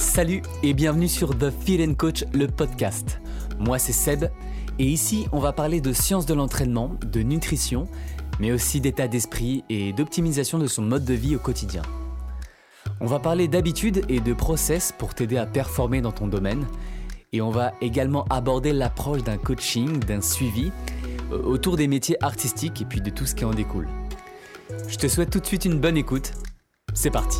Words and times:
Salut 0.00 0.40
et 0.62 0.72
bienvenue 0.72 1.08
sur 1.08 1.36
The 1.36 1.52
and 1.78 1.94
Coach, 1.94 2.24
le 2.32 2.46
podcast. 2.46 3.20
Moi 3.58 3.78
c'est 3.78 3.92
Seb 3.92 4.30
et 4.78 4.86
ici 4.86 5.26
on 5.30 5.40
va 5.40 5.52
parler 5.52 5.82
de 5.82 5.92
sciences 5.92 6.24
de 6.24 6.32
l'entraînement, 6.32 6.96
de 7.04 7.20
nutrition, 7.20 7.86
mais 8.40 8.50
aussi 8.50 8.80
d'état 8.80 9.08
d'esprit 9.08 9.62
et 9.68 9.92
d'optimisation 9.92 10.58
de 10.58 10.66
son 10.66 10.82
mode 10.82 11.04
de 11.04 11.12
vie 11.12 11.36
au 11.36 11.38
quotidien. 11.38 11.82
On 13.00 13.06
va 13.06 13.18
parler 13.18 13.46
d'habitudes 13.46 14.02
et 14.08 14.20
de 14.20 14.32
process 14.32 14.90
pour 14.96 15.14
t'aider 15.14 15.36
à 15.36 15.44
performer 15.44 16.00
dans 16.00 16.12
ton 16.12 16.28
domaine. 16.28 16.66
Et 17.34 17.42
on 17.42 17.50
va 17.50 17.72
également 17.82 18.24
aborder 18.30 18.72
l'approche 18.72 19.22
d'un 19.22 19.36
coaching, 19.36 19.98
d'un 20.00 20.22
suivi, 20.22 20.72
euh, 21.30 21.42
autour 21.42 21.76
des 21.76 21.88
métiers 21.88 22.16
artistiques 22.24 22.80
et 22.80 22.86
puis 22.86 23.02
de 23.02 23.10
tout 23.10 23.26
ce 23.26 23.34
qui 23.34 23.44
en 23.44 23.52
découle. 23.52 23.86
Je 24.88 24.96
te 24.96 25.08
souhaite 25.08 25.30
tout 25.30 25.40
de 25.40 25.46
suite 25.46 25.66
une 25.66 25.78
bonne 25.78 25.98
écoute. 25.98 26.32
C'est 26.94 27.10
parti 27.10 27.38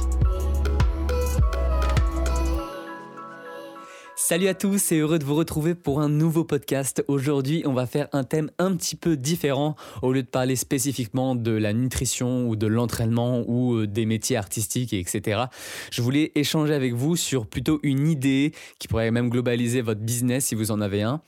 Salut 4.30 4.46
à 4.46 4.54
tous 4.54 4.92
et 4.92 4.98
heureux 4.98 5.18
de 5.18 5.24
vous 5.24 5.34
retrouver 5.34 5.74
pour 5.74 6.00
un 6.00 6.08
nouveau 6.08 6.44
podcast. 6.44 7.02
Aujourd'hui, 7.08 7.64
on 7.66 7.72
va 7.72 7.84
faire 7.86 8.06
un 8.12 8.22
thème 8.22 8.48
un 8.60 8.76
petit 8.76 8.94
peu 8.94 9.16
différent. 9.16 9.74
Au 10.02 10.12
lieu 10.12 10.22
de 10.22 10.28
parler 10.28 10.54
spécifiquement 10.54 11.34
de 11.34 11.50
la 11.50 11.72
nutrition 11.72 12.48
ou 12.48 12.54
de 12.54 12.68
l'entraînement 12.68 13.42
ou 13.48 13.74
euh, 13.74 13.88
des 13.88 14.06
métiers 14.06 14.36
artistiques, 14.36 14.92
etc. 14.92 15.46
Je 15.90 16.00
voulais 16.00 16.30
échanger 16.36 16.74
avec 16.74 16.94
vous 16.94 17.16
sur 17.16 17.44
plutôt 17.44 17.80
une 17.82 18.06
idée 18.06 18.52
qui 18.78 18.86
pourrait 18.86 19.10
même 19.10 19.30
globaliser 19.30 19.82
votre 19.82 20.02
business 20.02 20.44
si 20.44 20.54
vous 20.54 20.70
en 20.70 20.80
avez 20.80 21.02
un. 21.02 21.22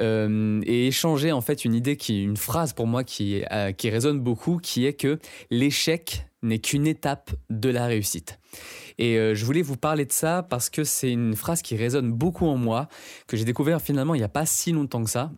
Euh, 0.00 0.60
et 0.66 0.88
échanger 0.88 1.30
en 1.30 1.40
fait 1.40 1.64
une 1.64 1.74
idée 1.74 1.96
qui, 1.96 2.24
une 2.24 2.36
phrase 2.36 2.72
pour 2.72 2.88
moi 2.88 3.04
qui, 3.04 3.44
euh, 3.52 3.70
qui 3.70 3.88
résonne 3.88 4.18
beaucoup, 4.18 4.56
qui 4.56 4.84
est 4.84 4.94
que 4.94 5.20
l'échec 5.52 6.26
n'est 6.42 6.58
qu'une 6.58 6.86
étape 6.86 7.30
de 7.50 7.68
la 7.68 7.86
réussite. 7.86 8.38
Et 8.98 9.16
euh, 9.16 9.34
je 9.34 9.44
voulais 9.44 9.62
vous 9.62 9.76
parler 9.76 10.04
de 10.04 10.12
ça 10.12 10.42
parce 10.42 10.70
que 10.70 10.84
c'est 10.84 11.10
une 11.10 11.34
phrase 11.34 11.62
qui 11.62 11.76
résonne 11.76 12.12
beaucoup 12.12 12.46
en 12.46 12.56
moi, 12.56 12.88
que 13.26 13.36
j'ai 13.36 13.44
découvert 13.44 13.80
finalement 13.80 14.14
il 14.14 14.18
n'y 14.18 14.24
a 14.24 14.28
pas 14.28 14.46
si 14.46 14.72
longtemps 14.72 15.02
que 15.02 15.10
ça 15.10 15.32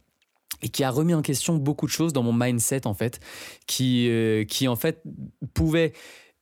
et 0.62 0.69
qui 0.69 0.84
a 0.84 0.91
remis 0.91 1.14
en 1.14 1.22
question 1.22 1.56
beaucoup 1.56 1.86
de 1.86 1.91
choses 1.91 2.12
dans 2.12 2.22
mon 2.22 2.33
mindset 2.33 2.86
en 2.86 2.94
fait, 2.94 3.20
qui, 3.66 4.08
euh, 4.11 4.44
qui 4.44 4.69
en 4.69 4.77
fait 4.77 5.02
pouvait 5.55 5.92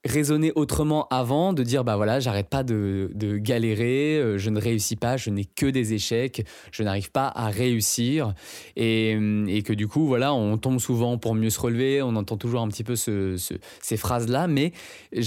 raisonner 0.04 0.52
autrement 0.54 1.08
avant, 1.08 1.52
de 1.52 1.62
dire 1.62 1.84
bah 1.84 1.96
voilà, 1.96 2.20
j'arrête 2.20 2.48
pas 2.48 2.62
de, 2.62 3.10
galérer, 3.38 4.18
euh, 4.18 4.38
je 4.38 4.50
ne 4.50 4.60
réussis 4.60 4.96
pas, 4.96 5.16
je 5.16 5.30
n'ai 5.30 5.44
que 5.44 5.66
des 5.66 5.92
échecs, 5.92 6.46
je 6.72 6.82
n'arrive 6.82 7.10
pas 7.10 7.28
à 7.34 7.48
réussir. 7.48 8.34
Et, 8.76 9.12
et, 9.48 9.62
que 9.62 9.72
du 9.72 9.88
coup 9.88 10.06
voilà, 10.06 10.32
on 10.32 10.56
tombe 10.56 10.78
souvent 10.78 11.19
pour 11.19 11.34
mieux 11.34 11.50
se 11.50 11.60
relever, 11.60 12.00
on 12.02 12.16
entend 12.16 12.36
toujours 12.36 12.60
un 12.60 12.69
petit 12.69 12.84
peu 12.84 12.94
ces 12.96 13.96
phrases-là, 13.96 14.46
mais 14.46 14.72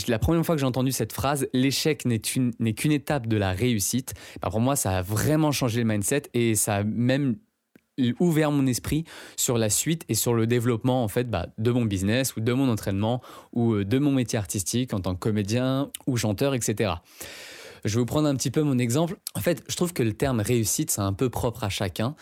la 0.07 0.19
première 0.19 0.45
fois 0.45 0.55
que 0.55 0.61
j'ai 0.61 0.67
entendu 0.67 0.91
cette 0.91 1.13
phrase, 1.13 1.47
l'échec 1.53 2.05
n'est 2.05 2.19
qu'une 2.19 2.91
étape 2.91 3.27
de 3.27 3.37
la 3.37 3.51
réussite, 3.51 4.13
bah 4.41 4.49
pour 4.49 4.61
moi 4.61 4.75
ça 4.75 4.97
a 4.97 5.01
vraiment 5.01 5.51
changé 5.51 5.81
le 5.81 5.87
mindset 5.87 6.23
et 6.33 6.55
ça 6.55 6.77
a 6.77 6.83
même 6.83 7.35
ouvert 8.19 8.51
mon 8.51 8.65
esprit 8.67 9.03
sur 9.35 9.57
la 9.57 9.69
suite 9.69 10.03
et 10.09 10.15
sur 10.15 10.33
le 10.33 10.47
développement 10.47 11.03
en 11.03 11.07
fait 11.07 11.29
bah, 11.29 11.47
de 11.57 11.71
mon 11.71 11.85
business 11.85 12.35
ou 12.35 12.41
de 12.41 12.53
mon 12.53 12.69
entraînement 12.69 13.21
ou 13.53 13.73
euh, 13.73 13.85
de 13.85 13.99
mon 13.99 14.11
métier 14.11 14.39
artistique 14.39 14.93
en 14.93 14.99
tant 14.99 15.13
que 15.13 15.19
comédien 15.19 15.89
ou 16.07 16.17
chanteur, 16.17 16.53
etc. 16.53 16.93
Je 17.83 17.95
vais 17.95 17.99
vous 17.99 18.05
prendre 18.05 18.27
un 18.27 18.35
petit 18.35 18.51
peu 18.51 18.61
mon 18.61 18.77
exemple. 18.77 19.17
En 19.33 19.39
fait, 19.39 19.63
je 19.67 19.75
trouve 19.75 19.93
que 19.93 20.03
le 20.03 20.13
terme 20.13 20.39
réussite, 20.39 20.91
c'est 20.91 21.01
un 21.01 21.13
peu 21.13 21.29
propre 21.29 21.63
à 21.63 21.69
chacun. 21.69 22.15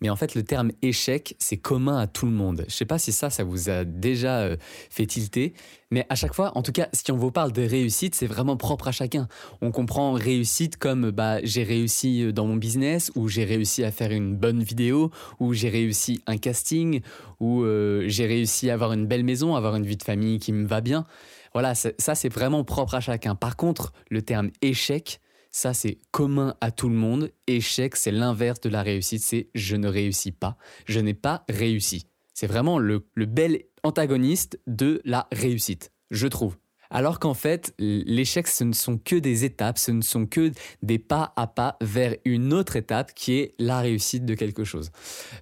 Mais 0.00 0.10
en 0.10 0.16
fait, 0.16 0.34
le 0.34 0.42
terme 0.42 0.72
échec, 0.82 1.36
c'est 1.38 1.56
commun 1.56 1.98
à 1.98 2.06
tout 2.06 2.26
le 2.26 2.32
monde. 2.32 2.64
Je 2.68 2.74
sais 2.74 2.84
pas 2.84 2.98
si 2.98 3.12
ça, 3.12 3.30
ça 3.30 3.44
vous 3.44 3.70
a 3.70 3.84
déjà 3.84 4.40
euh, 4.40 4.56
fait 4.90 5.06
tilter, 5.06 5.54
mais 5.90 6.04
à 6.08 6.14
chaque 6.14 6.34
fois, 6.34 6.52
en 6.56 6.62
tout 6.62 6.72
cas, 6.72 6.88
si 6.92 7.10
on 7.12 7.16
vous 7.16 7.30
parle 7.30 7.52
de 7.52 7.62
réussite, 7.62 8.14
c'est 8.14 8.26
vraiment 8.26 8.56
propre 8.56 8.88
à 8.88 8.92
chacun. 8.92 9.28
On 9.62 9.70
comprend 9.70 10.12
réussite 10.12 10.76
comme 10.76 11.10
bah 11.10 11.38
j'ai 11.44 11.62
réussi 11.62 12.22
euh, 12.22 12.32
dans 12.32 12.46
mon 12.46 12.56
business, 12.56 13.12
ou 13.14 13.28
j'ai 13.28 13.44
réussi 13.44 13.84
à 13.84 13.92
faire 13.92 14.10
une 14.10 14.36
bonne 14.36 14.62
vidéo, 14.62 15.10
ou 15.38 15.52
j'ai 15.52 15.68
réussi 15.68 16.22
un 16.26 16.38
casting, 16.38 17.00
ou 17.40 17.62
euh, 17.62 18.04
j'ai 18.08 18.26
réussi 18.26 18.70
à 18.70 18.74
avoir 18.74 18.92
une 18.92 19.06
belle 19.06 19.24
maison, 19.24 19.54
avoir 19.54 19.76
une 19.76 19.86
vie 19.86 19.96
de 19.96 20.02
famille 20.02 20.38
qui 20.38 20.52
me 20.52 20.66
va 20.66 20.80
bien. 20.80 21.06
Voilà, 21.52 21.74
ça 21.74 22.14
c'est 22.14 22.28
vraiment 22.28 22.64
propre 22.64 22.96
à 22.96 23.00
chacun. 23.00 23.34
Par 23.34 23.56
contre, 23.56 23.92
le 24.10 24.20
terme 24.20 24.50
échec, 24.60 25.20
ça, 25.56 25.72
c'est 25.72 25.96
commun 26.10 26.54
à 26.60 26.70
tout 26.70 26.90
le 26.90 26.94
monde. 26.94 27.30
Échec, 27.46 27.96
c'est 27.96 28.10
l'inverse 28.10 28.60
de 28.60 28.68
la 28.68 28.82
réussite. 28.82 29.22
C'est 29.22 29.48
je 29.54 29.74
ne 29.76 29.88
réussis 29.88 30.30
pas. 30.30 30.58
Je 30.84 31.00
n'ai 31.00 31.14
pas 31.14 31.46
réussi. 31.48 32.04
C'est 32.34 32.46
vraiment 32.46 32.78
le, 32.78 33.06
le 33.14 33.24
bel 33.24 33.62
antagoniste 33.82 34.60
de 34.66 35.00
la 35.06 35.26
réussite, 35.32 35.92
je 36.10 36.26
trouve. 36.26 36.58
Alors 36.90 37.18
qu'en 37.18 37.34
fait, 37.34 37.74
l'échec, 37.78 38.46
ce 38.46 38.64
ne 38.64 38.72
sont 38.72 38.98
que 38.98 39.16
des 39.16 39.44
étapes, 39.44 39.78
ce 39.78 39.90
ne 39.90 40.02
sont 40.02 40.26
que 40.26 40.52
des 40.82 40.98
pas 40.98 41.32
à 41.36 41.46
pas 41.46 41.76
vers 41.80 42.14
une 42.24 42.52
autre 42.52 42.76
étape 42.76 43.12
qui 43.14 43.34
est 43.38 43.54
la 43.58 43.80
réussite 43.80 44.24
de 44.24 44.34
quelque 44.34 44.64
chose. 44.64 44.90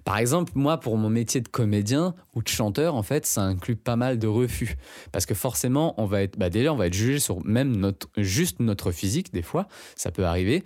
Par 0.03 0.17
exemple, 0.17 0.51
moi, 0.55 0.79
pour 0.79 0.97
mon 0.97 1.09
métier 1.09 1.41
de 1.41 1.47
comédien 1.47 2.15
ou 2.33 2.41
de 2.41 2.47
chanteur, 2.47 2.95
en 2.95 3.03
fait, 3.03 3.25
ça 3.25 3.41
inclut 3.43 3.75
pas 3.75 3.95
mal 3.95 4.19
de 4.19 4.27
refus. 4.27 4.75
Parce 5.11 5.25
que 5.25 5.33
forcément, 5.33 5.93
on 5.97 6.05
va 6.05 6.23
être, 6.23 6.37
bah 6.37 6.49
déjà, 6.49 6.73
on 6.73 6.77
va 6.77 6.87
être 6.87 6.93
jugé 6.93 7.19
sur 7.19 7.43
même 7.45 7.75
notre, 7.75 8.07
juste 8.17 8.59
notre 8.59 8.91
physique, 8.91 9.33
des 9.33 9.41
fois, 9.41 9.67
ça 9.95 10.11
peut 10.11 10.25
arriver. 10.25 10.63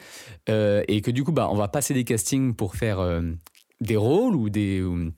Euh, 0.50 0.84
et 0.88 1.02
que 1.02 1.12
du 1.12 1.24
coup, 1.24 1.32
bah, 1.32 1.50
on 1.52 1.56
va 1.56 1.68
passer 1.68 1.94
des 1.94 2.04
castings 2.04 2.54
pour 2.56 2.76
faire 2.76 3.00
euh, 3.00 3.22
des 3.82 3.96
rôles 3.96 4.36
ou 4.36 4.50
des, 4.50 4.82
ou, 4.82 5.12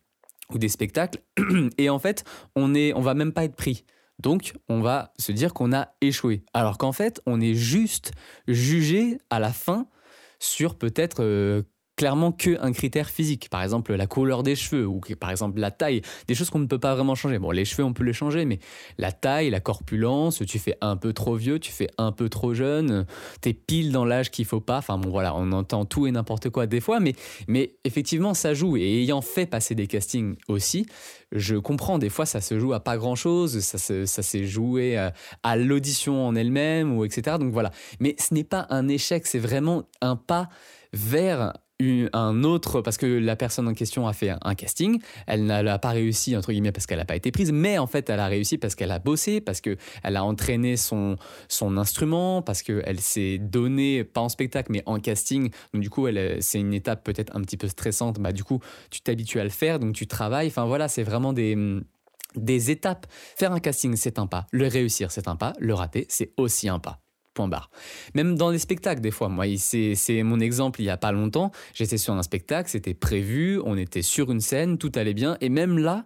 des 0.56 0.70
spectacles. 0.70 1.20
Et 1.78 1.90
en 1.90 2.00
fait, 2.00 2.24
on 2.56 2.76
est, 2.76 2.94
on 2.94 3.02
va 3.02 3.14
même 3.14 3.32
pas 3.32 3.44
être 3.44 3.56
pris. 3.56 3.86
Donc, 4.22 4.54
on 4.70 4.82
va 4.82 5.14
se 5.18 5.32
dire 5.32 5.54
qu'on 5.54 5.74
a 5.74 5.96
échoué. 6.00 6.44
Alors 6.54 6.78
qu'en 6.78 6.92
fait, 6.92 7.22
on 7.26 7.42
est 7.42 7.56
juste 7.56 8.12
jugé 8.48 9.18
à 9.32 9.40
la 9.40 9.52
fin 9.52 9.88
sur 10.40 10.78
peut-être 10.78 11.24
euh, 11.24 11.64
clairement 12.02 12.32
qu'un 12.32 12.72
critère 12.72 13.12
physique. 13.12 13.48
Par 13.52 13.62
exemple, 13.62 13.94
la 13.94 14.08
couleur 14.08 14.42
des 14.42 14.56
cheveux 14.56 14.88
ou 14.88 15.02
par 15.20 15.30
exemple 15.30 15.60
la 15.60 15.70
taille. 15.70 16.02
Des 16.28 16.34
choses 16.34 16.50
qu'on 16.50 16.58
ne 16.58 16.66
peut 16.66 16.80
pas 16.80 16.96
vraiment 16.96 17.14
changer. 17.14 17.38
Bon, 17.38 17.52
les 17.52 17.64
cheveux, 17.64 17.84
on 17.84 17.94
peut 17.94 18.04
les 18.04 18.12
changer, 18.12 18.44
mais 18.44 18.58
la 18.98 19.12
taille, 19.12 19.52
la 19.52 19.60
corpulence, 19.60 20.42
tu 20.48 20.58
fais 20.58 20.76
un 20.82 20.96
peu 20.96 21.14
trop 21.14 21.36
vieux, 21.36 21.60
tu 21.60 21.72
fais 21.72 21.90
un 22.00 22.12
peu 22.12 22.28
trop 22.28 22.56
jeune, 22.56 23.06
t'es 23.42 23.54
pile 23.54 23.92
dans 23.92 24.04
l'âge 24.04 24.32
qu'il 24.32 24.46
faut 24.46 24.62
pas. 24.62 24.80
Enfin 24.80 24.98
bon, 24.98 25.12
voilà, 25.12 25.36
on 25.36 25.52
entend 25.52 25.86
tout 25.86 26.08
et 26.08 26.12
n'importe 26.12 26.50
quoi 26.50 26.66
des 26.66 26.82
fois, 26.82 27.00
mais, 27.00 27.14
mais 27.48 27.76
effectivement, 27.84 28.34
ça 28.34 28.56
joue. 28.56 28.78
Et 28.78 29.04
ayant 29.04 29.22
fait 29.22 29.46
passer 29.46 29.76
des 29.76 29.86
castings 29.86 30.38
aussi, 30.48 30.88
je 31.32 31.56
comprends, 31.56 32.00
des 32.00 32.10
fois, 32.10 32.26
ça 32.26 32.42
se 32.42 32.60
joue 32.60 32.74
à 32.74 32.80
pas 32.80 32.98
grand 32.98 33.14
chose, 33.16 33.60
ça, 33.60 33.78
ça 33.78 34.24
s'est 34.24 34.46
joué 34.46 34.98
à, 34.98 35.14
à 35.44 35.56
l'audition 35.56 36.26
en 36.26 36.34
elle-même, 36.34 36.98
ou 36.98 37.06
etc. 37.06 37.38
Donc 37.40 37.54
voilà. 37.54 37.70
Mais 38.00 38.16
ce 38.18 38.34
n'est 38.34 38.44
pas 38.44 38.66
un 38.72 38.88
échec, 38.88 39.28
c'est 39.28 39.38
vraiment 39.38 39.84
un 40.02 40.16
pas 40.16 40.50
vers 40.94 41.54
un 42.14 42.44
autre, 42.44 42.82
parce 42.82 42.98
que 42.98 43.06
la 43.06 43.36
personne 43.36 43.68
en 43.68 43.74
question 43.74 44.08
a 44.08 44.14
fait 44.14 44.34
un, 44.42 44.56
casting, 44.56 45.02
elle 45.28 45.46
n'a 45.46 45.80
pas 45.80 45.90
réussi, 45.90 46.36
entre 46.36 46.52
guillemets, 46.52 46.72
parce 46.72 46.86
qu'elle 46.86 47.00
n'a 47.00 47.06
pas 47.06 47.16
été 47.16 47.32
prise, 47.32 47.52
mais 47.52 47.78
en 47.78 47.88
fait, 47.88 48.10
elle 48.10 48.20
a 48.20 48.28
réussi 48.28 48.58
parce 48.58 48.76
qu'elle 48.76 48.92
a 48.92 49.00
bossé, 49.00 49.42
parce 49.42 49.62
qu'elle 49.62 49.78
a 50.04 50.24
entraîné 50.24 50.78
son, 50.78 51.18
son 51.48 51.78
instrument, 51.78 52.42
parce 52.42 52.62
qu'elle 52.62 53.00
s'est 53.00 53.38
donnée, 53.38 54.04
pas 54.04 54.22
en 54.22 54.30
spectacle, 54.30 54.72
mais 54.72 54.84
en 54.86 55.00
casting. 55.00 55.50
Donc, 55.74 55.82
du 55.82 55.90
coup, 55.90 56.08
c'est 56.40 56.60
une 56.60 56.74
étape 56.74 57.04
peut-être 57.04 57.36
un 57.36 57.42
petit 57.42 57.58
peu 57.58 57.68
stressante. 57.68 58.20
Bah, 58.20 58.32
du 58.32 58.44
coup, 58.44 58.60
tu 58.90 59.02
t'habitues 59.02 59.40
à 59.40 59.44
le 59.44 59.50
faire, 59.50 59.80
donc 59.80 59.94
tu 59.94 60.08
travailles. 60.08 60.48
Enfin, 60.48 60.66
voilà, 60.66 60.88
c'est 60.88 61.04
vraiment 61.04 61.34
des 61.34 61.82
des 62.36 62.72
étapes. 62.72 63.08
Faire 63.12 63.52
un 63.52 63.60
casting, 63.60 63.96
c'est 63.96 64.20
un 64.20 64.28
pas. 64.28 64.48
Le 64.52 64.68
réussir, 64.68 65.12
c'est 65.12 65.28
un 65.28 65.36
pas. 65.36 65.54
Le 65.60 65.74
rater, 65.74 66.06
c'est 66.10 66.34
aussi 66.38 66.70
un 66.70 66.80
pas. 66.80 67.02
Même 68.14 68.36
dans 68.36 68.52
les 68.52 68.60
spectacles, 68.60 69.02
des 69.02 69.12
fois. 69.12 69.30
Moi, 69.30 69.46
c'est 69.58 70.24
mon 70.24 70.40
exemple 70.40 70.82
il 70.82 70.86
n'y 70.86 70.90
a 70.90 70.98
pas 70.98 71.12
longtemps. 71.12 71.52
J'étais 71.74 71.98
sur 71.98 72.14
un 72.14 72.24
spectacle, 72.24 72.70
c'était 72.70 72.94
prévu, 72.94 73.60
on 73.64 73.78
était 73.78 74.02
sur 74.02 74.32
une 74.32 74.42
scène, 74.42 74.78
tout 74.78 74.92
allait 74.96 75.14
bien. 75.14 75.38
Et 75.42 75.50
même 75.50 75.78
là, 75.78 76.06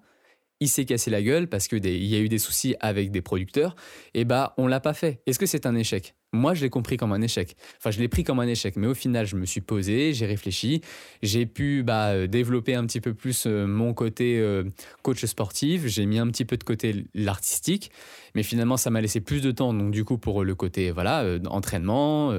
il 0.59 0.69
s'est 0.69 0.85
cassé 0.85 1.11
la 1.11 1.21
gueule 1.21 1.47
parce 1.47 1.67
qu'il 1.67 1.85
y 1.85 2.15
a 2.15 2.19
eu 2.19 2.29
des 2.29 2.39
soucis 2.39 2.75
avec 2.79 3.11
des 3.11 3.21
producteurs. 3.21 3.75
Et 4.13 4.25
bah, 4.25 4.53
on 4.57 4.67
l'a 4.67 4.79
pas 4.79 4.93
fait. 4.93 5.21
Est-ce 5.25 5.39
que 5.39 5.45
c'est 5.45 5.65
un 5.65 5.75
échec? 5.75 6.14
Moi, 6.35 6.53
je 6.53 6.61
l'ai 6.61 6.69
compris 6.69 6.97
comme 6.97 7.13
un 7.13 7.21
échec. 7.21 7.55
Enfin, 7.77 7.91
je 7.91 7.99
l'ai 7.99 8.07
pris 8.07 8.23
comme 8.23 8.39
un 8.39 8.47
échec. 8.47 8.75
Mais 8.75 8.87
au 8.87 8.93
final, 8.93 9.25
je 9.25 9.35
me 9.35 9.45
suis 9.45 9.61
posé, 9.61 10.13
j'ai 10.13 10.25
réfléchi, 10.25 10.81
j'ai 11.23 11.45
pu 11.45 11.83
bah, 11.83 12.09
euh, 12.09 12.27
développer 12.27 12.75
un 12.75 12.85
petit 12.85 13.01
peu 13.01 13.13
plus 13.13 13.45
euh, 13.47 13.65
mon 13.65 13.93
côté 13.93 14.39
euh, 14.39 14.63
coach 15.01 15.23
sportif. 15.25 15.87
J'ai 15.87 16.05
mis 16.05 16.19
un 16.19 16.27
petit 16.27 16.45
peu 16.45 16.57
de 16.57 16.63
côté 16.63 17.05
l'artistique. 17.13 17.91
Mais 18.35 18.43
finalement, 18.43 18.77
ça 18.77 18.89
m'a 18.89 19.01
laissé 19.01 19.21
plus 19.21 19.41
de 19.41 19.51
temps. 19.51 19.73
Donc, 19.73 19.91
du 19.91 20.03
coup, 20.03 20.17
pour 20.17 20.43
le 20.43 20.55
côté 20.55 20.91
voilà, 20.91 21.25
entraînement, 21.47 22.33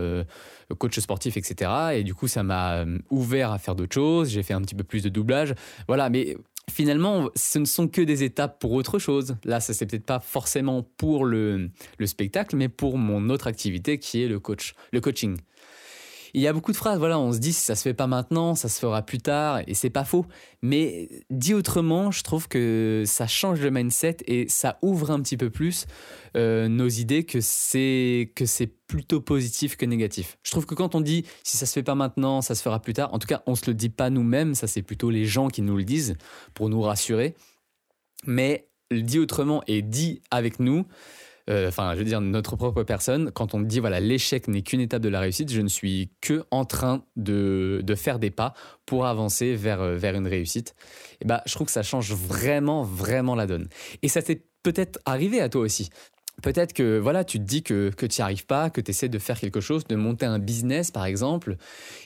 coach 0.78 0.98
sportif, 0.98 1.38
etc. 1.38 1.70
Et 1.94 2.04
du 2.04 2.14
coup, 2.14 2.28
ça 2.28 2.42
m'a 2.42 2.84
ouvert 3.08 3.50
à 3.50 3.58
faire 3.58 3.74
d'autres 3.74 3.94
choses. 3.94 4.28
J'ai 4.28 4.42
fait 4.42 4.52
un 4.52 4.60
petit 4.60 4.74
peu 4.74 4.84
plus 4.84 5.02
de 5.02 5.08
doublage. 5.08 5.54
Voilà. 5.88 6.10
Mais 6.10 6.36
finalement, 6.70 7.30
ce 7.34 7.58
ne 7.58 7.64
sont 7.64 7.88
que 7.88 8.02
des 8.02 8.22
étapes 8.22 8.58
pour 8.58 8.72
autre 8.72 8.98
chose. 8.98 9.36
Là, 9.44 9.60
ça 9.60 9.72
c'est 9.72 9.86
peut-être 9.86 10.06
pas 10.06 10.20
forcément 10.20 10.82
pour 10.82 11.24
le, 11.24 11.70
le, 11.98 12.06
spectacle, 12.06 12.56
mais 12.56 12.68
pour 12.68 12.98
mon 12.98 13.28
autre 13.30 13.46
activité 13.46 13.98
qui 13.98 14.22
est 14.22 14.28
le 14.28 14.40
coach, 14.40 14.74
le 14.92 15.00
coaching. 15.00 15.36
Il 16.36 16.42
y 16.42 16.46
a 16.46 16.52
beaucoup 16.52 16.70
de 16.70 16.76
phrases, 16.76 16.98
voilà, 16.98 17.18
on 17.18 17.32
se 17.32 17.38
dit 17.38 17.54
si 17.54 17.62
ça 17.62 17.74
se 17.74 17.82
fait 17.82 17.94
pas 17.94 18.06
maintenant, 18.06 18.54
ça 18.54 18.68
se 18.68 18.78
fera 18.78 19.00
plus 19.00 19.20
tard, 19.20 19.62
et 19.66 19.72
c'est 19.72 19.88
pas 19.88 20.04
faux. 20.04 20.26
Mais 20.60 21.08
dit 21.30 21.54
autrement, 21.54 22.10
je 22.10 22.22
trouve 22.22 22.46
que 22.46 23.04
ça 23.06 23.26
change 23.26 23.58
le 23.62 23.70
mindset 23.70 24.18
et 24.26 24.46
ça 24.50 24.78
ouvre 24.82 25.10
un 25.10 25.20
petit 25.22 25.38
peu 25.38 25.48
plus 25.48 25.86
euh, 26.36 26.68
nos 26.68 26.88
idées 26.88 27.24
que 27.24 27.40
c'est 27.40 28.32
que 28.34 28.44
c'est 28.44 28.66
plutôt 28.66 29.22
positif 29.22 29.78
que 29.78 29.86
négatif. 29.86 30.36
Je 30.42 30.50
trouve 30.50 30.66
que 30.66 30.74
quand 30.74 30.94
on 30.94 31.00
dit 31.00 31.24
si 31.42 31.56
ça 31.56 31.64
se 31.64 31.72
fait 31.72 31.82
pas 31.82 31.94
maintenant, 31.94 32.42
ça 32.42 32.54
se 32.54 32.62
fera 32.62 32.80
plus 32.80 32.92
tard, 32.92 33.14
en 33.14 33.18
tout 33.18 33.26
cas, 33.26 33.42
on 33.46 33.54
se 33.54 33.64
le 33.66 33.72
dit 33.72 33.88
pas 33.88 34.10
nous-mêmes, 34.10 34.54
ça 34.54 34.66
c'est 34.66 34.82
plutôt 34.82 35.08
les 35.08 35.24
gens 35.24 35.48
qui 35.48 35.62
nous 35.62 35.78
le 35.78 35.84
disent 35.84 36.16
pour 36.52 36.68
nous 36.68 36.82
rassurer. 36.82 37.34
Mais 38.26 38.68
dit 38.90 39.18
autrement 39.18 39.62
et 39.66 39.80
dit 39.80 40.20
avec 40.30 40.60
nous, 40.60 40.84
euh, 41.48 41.68
enfin, 41.68 41.92
je 41.94 41.98
veux 41.98 42.04
dire, 42.04 42.20
notre 42.20 42.56
propre 42.56 42.82
personne, 42.82 43.30
quand 43.30 43.54
on 43.54 43.60
dit, 43.60 43.80
voilà, 43.80 44.00
l'échec 44.00 44.48
n'est 44.48 44.62
qu'une 44.62 44.80
étape 44.80 45.02
de 45.02 45.08
la 45.08 45.20
réussite, 45.20 45.52
je 45.52 45.60
ne 45.60 45.68
suis 45.68 46.10
que 46.20 46.44
en 46.50 46.64
train 46.64 47.04
de, 47.16 47.82
faire 47.96 48.18
des 48.18 48.30
pas 48.30 48.52
pour 48.84 49.06
avancer 49.06 49.54
vers, 49.54 49.80
euh, 49.80 49.96
vers 49.96 50.14
une 50.14 50.26
réussite. 50.26 50.74
Et 51.20 51.24
bah, 51.24 51.42
je 51.46 51.54
trouve 51.54 51.66
que 51.66 51.72
ça 51.72 51.82
change 51.82 52.12
vraiment, 52.12 52.82
vraiment 52.82 53.34
la 53.34 53.46
donne. 53.46 53.68
Et 54.02 54.08
ça 54.08 54.22
t'est 54.22 54.44
peut-être 54.62 54.98
arrivé 55.04 55.40
à 55.40 55.48
toi 55.48 55.60
aussi 55.60 55.90
peut-être 56.42 56.72
que 56.72 56.98
voilà, 56.98 57.24
tu 57.24 57.38
te 57.38 57.44
dis 57.44 57.62
que, 57.62 57.90
que 57.90 58.06
tu 58.06 58.20
n'y 58.20 58.22
arrives 58.22 58.46
pas, 58.46 58.70
que 58.70 58.80
tu 58.80 58.90
essaies 58.90 59.08
de 59.08 59.18
faire 59.18 59.38
quelque 59.38 59.60
chose, 59.60 59.84
de 59.84 59.96
monter 59.96 60.26
un 60.26 60.38
business 60.38 60.90
par 60.90 61.04
exemple, 61.04 61.56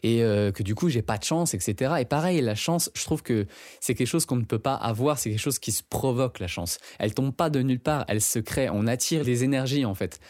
et 0.03 0.23
euh, 0.23 0.53
que 0.53 0.63
du 0.63 0.75
coup 0.75 0.89
j'ai 0.89 1.03
pas 1.03 1.19
de 1.19 1.25
chance, 1.25 1.55
etc. 1.55 1.95
Et 2.01 2.05
pareil, 2.05 2.41
la 2.41 2.55
chance, 2.55 2.91
je 2.95 3.05
trouve 3.05 3.23
que 3.23 3.47
c'est 3.81 3.95
quelque 3.95 4.07
chose 4.07 4.27
qu'on 4.27 4.37
ne 4.37 4.45
peut 4.45 4.59
pas 4.59 4.75
avoir, 4.75 5.19
c'est 5.19 5.31
quelque 5.31 5.41
chose 5.41 5.59
qui 5.59 5.73
se 5.73 5.83
provoque 5.83 6.39
la 6.39 6.47
chance. 6.47 6.79
Elle 6.99 7.15
tombe 7.15 7.35
pas 7.35 7.51
de 7.51 7.61
nulle 7.63 7.81
part, 7.81 8.05
elle 8.09 8.21
se 8.21 8.39
crée, 8.39 8.69
on 8.71 8.87
attire 8.87 9.25
des 9.25 9.45
énergies 9.45 9.85
en 9.85 9.95
fait. 9.95 10.21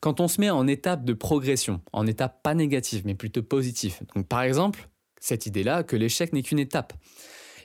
Quand 0.00 0.20
on 0.20 0.28
se 0.28 0.40
met 0.40 0.50
en 0.50 0.66
étape 0.66 1.04
de 1.04 1.14
progression, 1.14 1.80
en 1.92 2.06
étape 2.06 2.42
pas 2.42 2.54
négative 2.54 3.02
mais 3.04 3.14
plutôt 3.14 3.42
positive. 3.42 4.00
Par 4.28 4.42
exemple, 4.42 4.88
cette 5.20 5.46
idée-là 5.46 5.82
que 5.82 5.96
l'échec 5.96 6.32
n'est 6.32 6.42
qu'une 6.42 6.58
étape. 6.58 6.92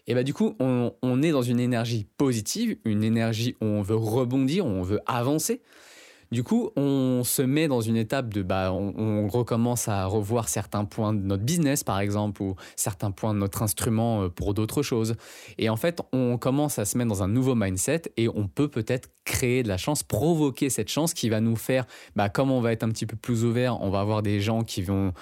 Et 0.09 0.15
bah 0.15 0.23
du 0.23 0.33
coup, 0.33 0.56
on, 0.59 1.21
est 1.21 1.31
dans 1.31 1.44
une 1.44 1.59
énergie 1.59 2.07
positive, 2.17 2.77
une 2.83 3.03
énergie 3.03 3.56
où 3.61 3.65
on 3.65 3.83
veut 3.83 3.95
rebondir, 3.95 4.65
où 4.65 4.69
on 4.69 4.81
veut 4.81 5.00
avancer. 5.06 5.61
Du 6.31 6.44
coup, 6.44 6.70
on 6.76 7.24
se 7.24 7.42
met 7.42 7.68
dans 7.68 7.81
une 7.81 7.96
étape 7.96 8.31
de, 8.31 8.44
bah, 8.44 8.72
on, 8.72 9.28
recommence 9.28 9.88
à 9.88 10.06
revoir 10.06 10.48
certains 10.48 10.86
points 10.86 11.14
de 11.14 11.20
notre 11.20 11.44
business, 11.44 11.84
par 11.84 12.00
exemple, 12.00 12.44
ou 12.44 12.56
certains 12.76 13.10
points 13.10 13.34
de 13.34 13.40
notre 13.40 13.64
instrument 13.64 14.24
euh, 14.24 14.30
pour 14.30 14.54
d'autres 14.54 14.84
choses. 14.84 15.16
Et 15.58 15.70
en 15.70 15.76
fait, 15.76 16.02
on 16.14 16.38
commence 16.38 16.78
à 16.78 16.86
se 16.86 16.98
mettre 16.98 17.10
dans 17.10 17.24
un 17.24 17.28
nouveau 17.28 17.56
mindset 17.56 18.04
et 18.18 18.30
on 18.30 18.48
peut 18.48 18.68
peut-être 18.68 19.10
créer 19.26 19.64
de 19.64 19.68
la 19.68 19.78
chance, 19.78 20.02
provoquer 20.04 20.70
cette 20.70 20.90
chance 20.90 21.14
qui 21.14 21.30
va 21.30 21.40
nous 21.40 21.56
faire, 21.56 21.86
bah, 22.16 22.30
comme 22.30 22.52
on 22.52 22.62
va 22.62 22.72
être 22.74 22.84
un 22.84 22.90
petit 22.90 23.06
peu 23.06 23.16
plus 23.16 23.44
ouvert, 23.44 23.80
on 23.81 23.90
va 23.90 24.00
avoir 24.00 24.22
des 24.24 24.40
gens 24.40 24.64
qui 24.64 24.81
vont, 24.81 25.14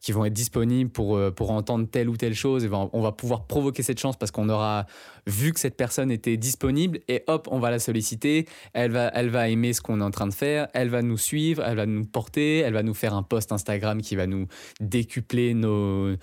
qui 0.00 0.12
vont 0.12 0.24
être 0.24 0.32
disponibles 0.32 0.90
pour, 0.90 1.16
euh, 1.16 1.30
pour 1.30 1.50
entendre 1.50 1.88
telle 1.88 2.08
ou 2.08 2.16
telle 2.16 2.34
chose. 2.34 2.64
Et 2.64 2.70
on 2.72 3.00
va 3.02 3.12
pouvoir 3.12 3.46
provoquer 3.46 3.82
cette 3.82 3.98
chance 3.98 4.16
parce 4.16 4.30
qu'on 4.30 4.48
aura 4.48 4.86
vu 5.26 5.52
que 5.52 5.58
cette 5.58 5.76
personne 5.76 6.10
était 6.10 6.36
disponible 6.36 7.00
et 7.08 7.24
hop, 7.26 7.48
on 7.50 7.58
va 7.58 7.70
la 7.70 7.80
solliciter. 7.80 8.46
Elle 8.72 8.92
va, 8.92 9.08
elle 9.14 9.30
va 9.30 9.48
aimer 9.48 9.72
ce 9.72 9.80
qu'on 9.80 10.00
est 10.00 10.04
en 10.04 10.12
train 10.12 10.28
de 10.28 10.34
faire. 10.34 10.55
Elle 10.72 10.88
va 10.88 11.02
nous 11.02 11.18
suivre, 11.18 11.62
elle 11.64 11.76
va 11.76 11.86
nous 11.86 12.04
porter, 12.04 12.58
elle 12.58 12.72
va 12.72 12.82
nous 12.82 12.94
faire 12.94 13.14
un 13.14 13.22
post 13.22 13.52
Instagram 13.52 14.00
qui 14.02 14.16
va 14.16 14.26
nous 14.26 14.46
décupler 14.80 15.54
nos, 15.54 16.16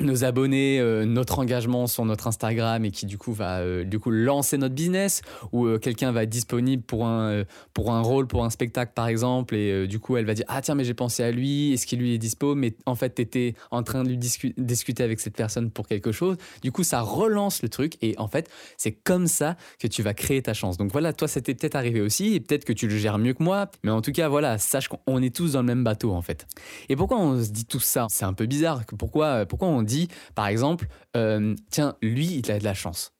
nos 0.00 0.24
abonnés, 0.24 0.78
euh, 0.80 1.04
notre 1.04 1.38
engagement 1.38 1.86
sur 1.86 2.04
notre 2.04 2.26
Instagram 2.26 2.84
et 2.84 2.90
qui 2.90 3.06
du 3.06 3.18
coup 3.18 3.32
va 3.32 3.60
euh, 3.60 3.84
du 3.84 3.98
coup 3.98 4.10
lancer 4.10 4.56
notre 4.56 4.74
business 4.74 5.22
ou 5.52 5.66
euh, 5.66 5.78
quelqu'un 5.78 6.12
va 6.12 6.22
être 6.22 6.30
disponible 6.30 6.82
pour 6.82 7.06
un 7.06 7.44
pour 7.74 7.92
un 7.92 8.00
rôle 8.00 8.26
pour 8.26 8.44
un 8.44 8.50
spectacle 8.50 8.92
par 8.94 9.08
exemple 9.08 9.54
et 9.54 9.86
du 9.86 9.98
coup 9.98 10.16
elle 10.16 10.24
va 10.24 10.34
dire 10.34 10.44
ah 10.48 10.62
tiens 10.62 10.74
mais 10.74 10.84
j'ai 10.84 10.94
pensé 10.94 11.22
à 11.22 11.30
lui 11.30 11.72
est-ce 11.72 11.86
qu'il 11.86 11.98
lui 11.98 12.14
est 12.14 12.18
dispo? 12.18 12.54
Mais 12.54 12.74
en 12.86 12.94
fait 12.94 13.16
tu 13.16 13.22
étais 13.22 13.54
en 13.70 13.82
train 13.82 14.04
de 14.04 14.14
discuter 14.14 15.02
avec 15.02 15.20
cette 15.20 15.36
personne 15.36 15.70
pour 15.70 15.88
quelque 15.88 16.12
chose. 16.12 16.36
Du 16.62 16.70
coup 16.70 16.84
ça 16.84 17.00
relance 17.00 17.62
le 17.62 17.68
truc 17.68 17.96
et 18.00 18.14
en 18.18 18.28
fait 18.28 18.48
c'est 18.76 18.92
comme 18.92 19.26
ça 19.26 19.56
que 19.80 19.88
tu 19.88 20.02
vas 20.02 20.14
créer 20.14 20.42
ta 20.42 20.54
chance. 20.54 20.76
Donc 20.76 20.92
voilà 20.92 21.12
toi 21.12 21.26
c'était 21.26 21.54
peut-être 21.54 21.76
arrivé 21.76 22.00
aussi 22.00 22.34
et 22.34 22.40
peut-être 22.40 22.64
que 22.64 22.72
tu 22.72 22.86
le 22.86 22.96
gères 22.96 23.18
mieux 23.18 23.34
que 23.34 23.42
moi 23.42 23.68
mais 23.82 23.90
en 23.90 24.00
tout 24.00 24.12
cas 24.12 24.28
voilà 24.28 24.58
sache 24.58 24.88
qu'on 24.88 25.22
est 25.22 25.34
tous 25.34 25.52
dans 25.52 25.60
le 25.60 25.66
même 25.66 25.84
bateau 25.84 26.12
en 26.12 26.22
fait. 26.22 26.46
Et 26.88 26.94
pourquoi 26.94 27.18
on 27.18 27.42
se 27.42 27.50
dit 27.50 27.64
tout 27.64 27.80
ça? 27.80 28.06
C'est 28.10 28.24
un 28.24 28.32
peu 28.32 28.46
bizarre 28.46 28.82
pourquoi 28.98 29.44
pourquoi 29.46 29.68
on 29.68 29.87
dit, 29.88 30.08
par 30.34 30.46
exemple, 30.46 30.86
euh, 31.16 31.54
tiens, 31.70 31.96
lui, 32.02 32.36
il 32.36 32.50
a 32.50 32.58
de 32.58 32.64
la 32.64 32.74
chance. 32.74 33.12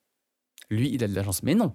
Lui, 0.70 0.90
il 0.92 1.02
a 1.02 1.08
de 1.08 1.14
la 1.14 1.24
chance. 1.24 1.42
Mais 1.42 1.54
non, 1.54 1.74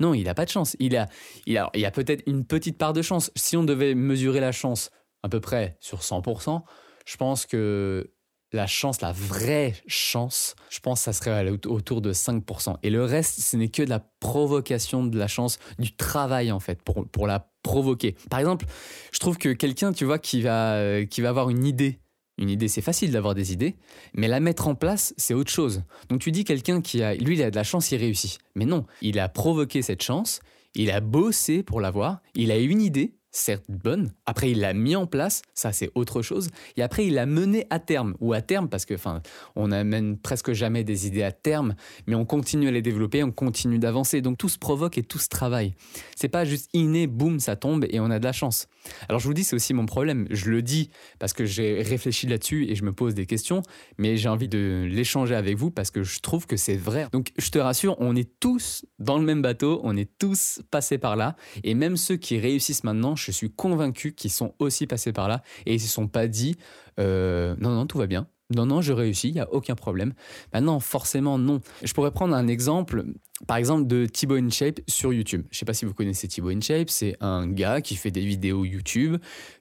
non, 0.00 0.14
il 0.14 0.24
n'a 0.24 0.34
pas 0.34 0.46
de 0.46 0.50
chance. 0.50 0.76
Il 0.80 0.96
a, 0.96 1.08
il 1.46 1.56
a, 1.58 1.70
il 1.74 1.84
a 1.84 1.90
peut-être 1.90 2.22
une 2.26 2.44
petite 2.44 2.78
part 2.78 2.92
de 2.92 3.02
chance. 3.02 3.30
Si 3.36 3.56
on 3.56 3.62
devait 3.62 3.94
mesurer 3.94 4.40
la 4.40 4.52
chance 4.52 4.90
à 5.22 5.28
peu 5.28 5.40
près 5.40 5.76
sur 5.80 6.00
100%, 6.00 6.62
je 7.06 7.16
pense 7.16 7.46
que 7.46 8.10
la 8.52 8.66
chance, 8.66 9.00
la 9.00 9.12
vraie 9.12 9.74
chance, 9.86 10.56
je 10.70 10.80
pense 10.80 11.00
que 11.00 11.04
ça 11.04 11.12
serait 11.12 11.48
autour 11.66 12.00
de 12.00 12.12
5%. 12.12 12.76
Et 12.82 12.90
le 12.90 13.04
reste, 13.04 13.40
ce 13.40 13.56
n'est 13.56 13.68
que 13.68 13.82
de 13.82 13.90
la 13.90 14.00
provocation 14.00 15.04
de 15.04 15.18
la 15.18 15.28
chance, 15.28 15.58
du 15.78 15.94
travail 15.94 16.50
en 16.50 16.60
fait, 16.60 16.82
pour, 16.82 17.06
pour 17.08 17.26
la 17.26 17.52
provoquer. 17.62 18.16
Par 18.28 18.40
exemple, 18.40 18.66
je 19.12 19.18
trouve 19.18 19.38
que 19.38 19.50
quelqu'un, 19.50 19.92
tu 19.92 20.04
vois, 20.04 20.18
qui 20.18 20.42
va, 20.42 21.04
qui 21.08 21.20
va 21.20 21.28
avoir 21.28 21.50
une 21.50 21.64
idée 21.64 22.00
une 22.40 22.48
idée, 22.48 22.68
c'est 22.68 22.80
facile 22.80 23.12
d'avoir 23.12 23.34
des 23.34 23.52
idées, 23.52 23.76
mais 24.14 24.26
la 24.26 24.40
mettre 24.40 24.66
en 24.66 24.74
place, 24.74 25.14
c'est 25.16 25.34
autre 25.34 25.50
chose. 25.50 25.84
Donc 26.08 26.20
tu 26.20 26.32
dis 26.32 26.44
quelqu'un 26.44 26.80
qui 26.80 27.02
a, 27.02 27.14
lui, 27.14 27.36
il 27.36 27.42
a 27.42 27.50
de 27.50 27.56
la 27.56 27.64
chance, 27.64 27.92
il 27.92 27.98
réussit. 27.98 28.38
Mais 28.54 28.64
non, 28.64 28.86
il 29.02 29.20
a 29.20 29.28
provoqué 29.28 29.82
cette 29.82 30.02
chance, 30.02 30.40
il 30.74 30.90
a 30.90 31.00
bossé 31.00 31.62
pour 31.62 31.80
l'avoir, 31.80 32.20
il 32.34 32.50
a 32.50 32.56
une 32.56 32.80
idée, 32.80 33.12
certes 33.30 33.64
bonne. 33.68 34.12
Après, 34.26 34.50
il 34.50 34.60
l'a 34.60 34.74
mis 34.74 34.96
en 34.96 35.06
place, 35.06 35.42
ça 35.54 35.72
c'est 35.72 35.90
autre 35.94 36.22
chose. 36.22 36.48
Et 36.76 36.82
après, 36.82 37.06
il 37.06 37.14
l'a 37.14 37.26
mené 37.26 37.66
à 37.70 37.78
terme, 37.78 38.14
ou 38.20 38.32
à 38.32 38.42
terme, 38.42 38.68
parce 38.68 38.84
que, 38.84 38.94
enfin, 38.94 39.22
on 39.56 39.68
n'amène 39.68 40.18
presque 40.18 40.52
jamais 40.52 40.84
des 40.84 41.06
idées 41.06 41.22
à 41.22 41.32
terme, 41.32 41.74
mais 42.06 42.14
on 42.14 42.24
continue 42.24 42.68
à 42.68 42.70
les 42.70 42.82
développer, 42.82 43.22
on 43.22 43.32
continue 43.32 43.78
d'avancer. 43.78 44.20
Donc 44.20 44.38
tout 44.38 44.48
se 44.48 44.58
provoque 44.58 44.98
et 44.98 45.02
tout 45.02 45.18
se 45.18 45.28
travaille. 45.28 45.74
C'est 46.16 46.28
pas 46.28 46.44
juste 46.44 46.68
inné, 46.72 47.06
boum, 47.06 47.40
ça 47.40 47.56
tombe 47.56 47.86
et 47.88 48.00
on 48.00 48.10
a 48.10 48.18
de 48.18 48.24
la 48.24 48.32
chance. 48.32 48.68
Alors 49.08 49.20
je 49.20 49.26
vous 49.26 49.34
dis, 49.34 49.44
c'est 49.44 49.56
aussi 49.56 49.74
mon 49.74 49.86
problème. 49.86 50.26
Je 50.30 50.50
le 50.50 50.62
dis 50.62 50.90
parce 51.18 51.32
que 51.32 51.44
j'ai 51.44 51.82
réfléchi 51.82 52.26
là-dessus 52.26 52.70
et 52.70 52.74
je 52.74 52.84
me 52.84 52.92
pose 52.92 53.14
des 53.14 53.26
questions, 53.26 53.62
mais 53.98 54.16
j'ai 54.16 54.28
envie 54.28 54.48
de 54.48 54.86
l'échanger 54.90 55.34
avec 55.34 55.56
vous 55.56 55.70
parce 55.70 55.90
que 55.90 56.02
je 56.02 56.20
trouve 56.20 56.46
que 56.46 56.56
c'est 56.56 56.76
vrai. 56.76 57.06
Donc 57.12 57.32
je 57.38 57.50
te 57.50 57.58
rassure, 57.58 57.96
on 57.98 58.16
est 58.16 58.30
tous 58.40 58.84
dans 58.98 59.18
le 59.18 59.24
même 59.24 59.42
bateau, 59.42 59.80
on 59.84 59.96
est 59.96 60.10
tous 60.18 60.60
passés 60.70 60.98
par 60.98 61.16
là, 61.16 61.36
et 61.62 61.74
même 61.74 61.96
ceux 61.96 62.16
qui 62.16 62.38
réussissent 62.38 62.84
maintenant, 62.84 63.16
je 63.20 63.30
suis 63.30 63.50
convaincu 63.50 64.12
qu'ils 64.14 64.30
sont 64.30 64.54
aussi 64.58 64.86
passés 64.86 65.12
par 65.12 65.28
là 65.28 65.42
et 65.66 65.74
ils 65.74 65.80
se 65.80 65.88
sont 65.88 66.08
pas 66.08 66.26
dit 66.26 66.56
euh, 66.98 67.54
non 67.58 67.70
non 67.70 67.86
tout 67.86 67.98
va 67.98 68.06
bien. 68.06 68.26
Non, 68.54 68.66
non, 68.66 68.80
je 68.80 68.92
réussis, 68.92 69.28
il 69.28 69.34
n'y 69.34 69.40
a 69.40 69.52
aucun 69.52 69.76
problème. 69.76 70.12
Maintenant, 70.52 70.80
forcément, 70.80 71.38
non. 71.38 71.60
Je 71.82 71.92
pourrais 71.94 72.10
prendre 72.10 72.34
un 72.34 72.48
exemple, 72.48 73.04
par 73.46 73.56
exemple, 73.56 73.86
de 73.86 74.06
Thibaut 74.06 74.36
InShape 74.36 74.80
sur 74.88 75.12
YouTube. 75.12 75.42
Je 75.50 75.56
ne 75.56 75.58
sais 75.60 75.64
pas 75.64 75.72
si 75.72 75.84
vous 75.84 75.94
connaissez 75.94 76.26
Thibaut 76.26 76.50
InShape, 76.50 76.90
c'est 76.90 77.16
un 77.20 77.46
gars 77.46 77.80
qui 77.80 77.94
fait 77.94 78.10
des 78.10 78.24
vidéos 78.24 78.64
YouTube, 78.64 79.18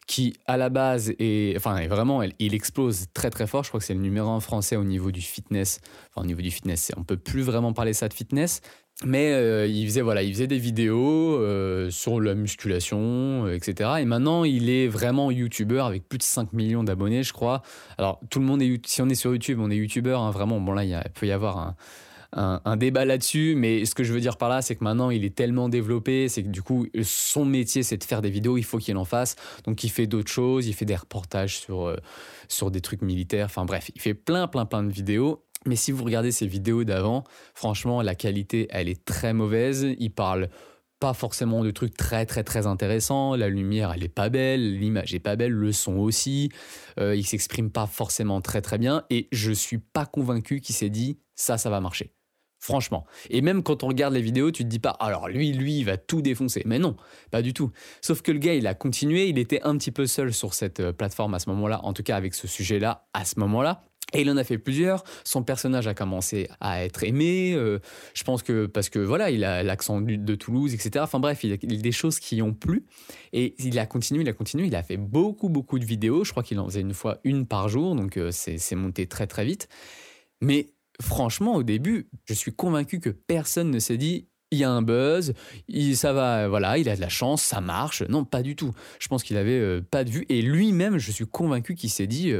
qui, 0.08 0.34
à 0.48 0.58
la 0.58 0.70
base, 0.70 1.14
est, 1.20 1.56
enfin, 1.56 1.88
vraiment, 1.88 2.24
il 2.40 2.56
explose 2.56 3.06
très 3.14 3.30
très 3.30 3.46
fort. 3.46 3.64
Je 3.64 3.70
crois 3.70 3.80
que 3.80 3.86
c'est 3.86 3.94
le 3.94 4.00
numéro 4.00 4.30
un 4.30 4.40
français 4.40 4.76
au 4.76 4.84
niveau 4.84 5.12
du 5.12 5.22
fitness. 5.22 5.82
Enfin, 6.10 6.24
au 6.24 6.28
niveau 6.28 6.42
du 6.42 6.50
fitness, 6.50 6.92
on 6.98 7.04
peut 7.04 7.18
plus 7.18 7.44
vraiment 7.44 7.74
parler 7.74 7.94
ça 7.94 8.08
de 8.08 8.14
fitness. 8.16 8.62
Mais 9.06 9.32
euh, 9.32 9.66
il 9.66 9.86
faisait 9.86 10.02
voilà, 10.02 10.24
il 10.24 10.34
faisait 10.34 10.48
des 10.48 10.58
vidéos 10.58 11.38
euh, 11.38 11.90
sur 11.90 12.20
la 12.20 12.36
musculation, 12.36 13.46
euh, 13.46 13.56
etc. 13.56 13.92
Et 14.00 14.06
maintenant, 14.06 14.44
il 14.44 14.70
est 14.70 14.90
vraiment 14.90 15.32
youtubeur 15.32 15.86
avec 15.86 16.10
plus 16.10 16.18
de 16.18 16.24
5 16.24 16.52
millions 16.52 16.84
d'abonnés, 16.84 17.24
je 17.24 17.32
crois. 17.32 17.62
Alors 17.98 18.20
tout 18.30 18.40
le 18.40 18.46
monde 18.46 18.62
est 18.62 18.86
si 18.86 19.02
on 19.02 19.08
est 19.08 19.16
sur 19.16 19.32
YouTube, 19.32 19.60
on 19.62 19.72
est 19.72 19.78
youtubeur, 19.78 20.22
hein, 20.22 20.32
vraiment. 20.32 20.60
Bon 20.60 20.74
là, 20.74 20.84
il, 20.84 21.02
peut 21.14 21.28
y 21.28 21.32
avoir 21.32 21.76
un, 22.34 22.62
un, 22.66 22.76
débat 22.76 23.06
là-dessus, 23.06 23.56
mais 23.56 23.86
ce 23.86 23.96
que 23.96 24.04
je 24.04 24.12
veux 24.12 24.20
dire 24.20 24.36
par 24.36 24.50
là, 24.50 24.62
c'est 24.62 24.76
que 24.76 24.84
maintenant, 24.84 25.12
il 25.12 25.24
est 25.24 25.34
tellement 25.34 25.70
développé, 25.70 26.28
c'est 26.28 26.44
que 26.44 26.50
du 26.50 26.62
coup, 26.62 26.86
son 27.02 27.46
métier, 27.46 27.84
c'est 27.84 27.98
de 27.98 28.04
faire 28.04 28.22
des 28.22 28.30
vidéos. 28.30 28.58
Il 28.58 28.66
faut 28.66 28.80
qu'il 28.80 28.98
en 28.98 29.06
fasse, 29.06 29.38
donc 29.64 29.82
il 29.86 29.90
fait 29.92 30.08
d'autres 30.08 30.32
choses. 30.32 30.68
Il 30.68 30.74
fait 30.74 30.84
des 30.84 30.98
reportages 30.98 31.60
sur 31.60 31.96
sur 32.50 32.70
des 32.70 32.82
trucs 32.82 33.02
militaires. 33.02 33.46
Enfin 33.46 33.64
bref, 33.64 33.92
il 33.96 34.02
fait 34.02 34.14
plein, 34.14 34.48
plein, 34.48 34.66
plein 34.66 34.84
de 34.84 34.92
vidéos 34.92 35.46
mais 35.66 35.76
si 35.76 35.92
vous 35.92 36.04
regardez 36.04 36.32
ces 36.32 36.48
vidéos 36.48 36.84
d'avant, 36.84 37.24
franchement, 37.54 38.02
la 38.02 38.16
qualité, 38.16 38.68
elle 38.70 38.88
est 38.88 39.04
très 39.04 39.34
mauvaise. 39.34 39.88
Il 40.00 40.12
parle 40.12 40.50
pas 41.00 41.14
forcément 41.14 41.64
de 41.64 41.72
trucs 41.72 41.96
très 41.96 42.26
très 42.26 42.44
très 42.44 42.68
intéressants. 42.68 43.36
La 43.36 43.50
lumière, 43.50 43.92
elle 43.94 44.04
est 44.04 44.10
pas 44.10 44.30
belle, 44.30 44.78
l'image 44.78 45.14
est 45.14 45.20
pas 45.20 45.36
belle, 45.36 45.52
le 45.52 45.72
son 45.72 45.98
aussi. 45.98 46.50
Euh, 47.00 47.16
il 47.16 47.26
s'exprime 47.26 47.72
pas 47.72 47.88
forcément 47.88 48.42
très 48.42 48.62
très 48.62 48.78
bien. 48.78 49.04
Et 49.10 49.28
je 49.32 49.52
suis 49.52 49.80
pas 49.80 50.06
convaincu 50.06 50.62
qu'il 50.62 50.76
s'est 50.76 50.90
dit 50.90 51.20
ça, 51.36 51.58
ça 51.58 51.70
va 51.70 51.80
marcher. 51.80 52.14
Franchement. 52.62 53.06
Et 53.30 53.42
même 53.42 53.64
quand 53.64 53.84
on 53.84 53.88
regarde 53.88 54.14
les 54.14 54.22
vidéos, 54.22 54.52
tu 54.52 54.64
te 54.64 54.68
dis 54.68 54.80
pas, 54.80 54.90
alors 54.90 55.30
lui, 55.30 55.54
lui, 55.54 55.80
il 55.80 55.86
va 55.86 55.96
tout 55.96 56.22
défoncer. 56.22 56.62
Mais 56.66 56.78
non, 56.78 56.98
pas 57.32 57.42
du 57.42 57.54
tout. 57.54 57.72
Sauf 58.02 58.22
que 58.22 58.34
le 58.34 58.40
gars, 58.40 58.54
il 58.54 58.68
a 58.68 58.74
continué, 58.74 59.30
il 59.30 59.40
était 59.40 59.62
un 59.64 59.78
petit 59.78 59.92
peu 59.92 60.06
seul 60.06 60.34
sur 60.34 60.54
cette 60.54 60.82
euh, 60.82 60.92
plateforme 60.92 61.34
à 61.34 61.40
ce 61.40 61.50
moment-là, 61.52 61.80
en 61.86 61.94
tout 61.94 62.04
cas 62.04 62.18
avec 62.18 62.34
ce 62.34 62.48
sujet-là, 62.48 63.08
à 63.14 63.24
ce 63.24 63.40
moment-là. 63.40 63.89
Et 64.14 64.22
il 64.22 64.30
en 64.30 64.38
a 64.38 64.44
fait 64.44 64.58
plusieurs. 64.58 65.04
Son 65.24 65.44
personnage 65.44 65.88
a 65.88 65.94
commencé 65.94 66.48
à 66.60 66.84
être 66.84 67.04
aimé. 67.04 67.54
Euh, 67.54 67.80
je 68.14 68.24
pense 68.24 68.42
que 68.42 68.66
parce 68.66 68.90
que 68.90 69.00
voilà, 69.00 69.30
il 69.30 69.44
a 69.44 69.64
l'accent 69.64 70.02
de 70.02 70.36
Toulouse, 70.36 70.74
etc. 70.74 71.04
Enfin 71.04 71.20
bref, 71.20 71.44
il 71.44 71.52
a, 71.52 71.56
a, 71.56 71.58
des 71.58 71.92
choses 71.92 72.20
qui 72.20 72.42
ont 72.42 72.54
plu. 72.54 72.86
Et 73.34 73.56
il 73.60 73.78
a 73.78 73.86
continué, 73.86 74.22
il 74.22 74.30
a 74.30 74.34
continué. 74.34 74.68
Il 74.68 74.76
a 74.76 74.84
fait 74.84 74.98
beaucoup, 74.98 75.50
beaucoup 75.50 75.78
de 75.80 75.86
vidéos. 75.86 76.24
Je 76.24 76.32
crois 76.32 76.44
qu'il 76.44 76.60
en 76.60 76.66
faisait 76.66 76.82
une 76.82 76.94
fois 76.94 77.20
une 77.24 77.46
par 77.46 77.70
jour. 77.70 77.96
Donc 77.96 78.18
euh, 78.18 78.32
c'est 78.32 78.76
monté 78.76 79.06
très, 79.06 79.28
très 79.28 79.46
vite. 79.46 79.68
Mais 80.42 80.74
franchement, 81.02 81.56
au 81.56 81.64
début, 81.64 82.10
je 82.26 82.34
suis 82.34 82.54
convaincu 82.54 83.00
que 83.00 83.10
personne 83.10 83.70
ne 83.70 83.80
s'est 83.80 83.98
dit 83.98 84.28
il 84.52 84.58
y 84.58 84.64
a 84.64 84.72
un 84.72 84.82
buzz, 84.82 85.34
il, 85.68 85.96
ça 85.96 86.12
va, 86.12 86.48
voilà, 86.48 86.80
il 86.80 86.90
a 86.90 86.96
de 86.96 87.02
la 87.02 87.10
chance, 87.10 87.44
ça 87.44 87.62
marche. 87.62 88.02
Non, 88.10 88.26
pas 88.26 88.42
du 88.42 88.56
tout. 88.56 88.72
Je 88.98 89.08
pense 89.08 89.22
qu'il 89.22 89.38
avait 89.38 89.60
euh, 89.60 89.80
pas 89.80 90.04
de 90.04 90.10
vue. 90.10 90.26
Et 90.30 90.42
lui-même, 90.42 90.98
je 90.98 91.12
suis 91.12 91.28
convaincu 91.28 91.76
qu'il 91.76 91.92
s'est 91.92 92.08
dit 92.08 92.34